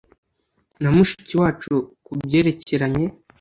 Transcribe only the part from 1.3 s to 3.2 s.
wacu ku byerekeranye